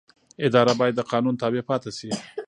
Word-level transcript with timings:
اداره 0.47 0.73
باید 0.79 0.95
د 0.97 1.01
قانون 1.11 1.35
تابع 1.41 1.61
پاتې 1.69 1.91
شي. 1.97 2.09